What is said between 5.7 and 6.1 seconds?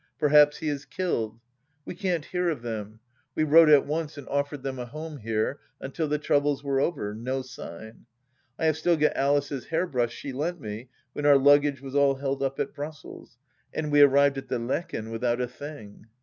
until